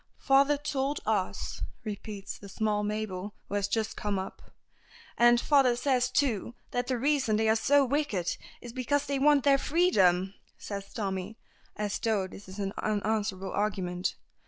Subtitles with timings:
[0.25, 4.41] "Father told us," repeats the small Mabel, who has just come up.
[5.15, 9.19] "And father says, too, that the reason that they are so wicked is because they
[9.19, 11.37] want their freedom!" says Tommy,
[11.75, 14.15] as though this is an unanswerable argument.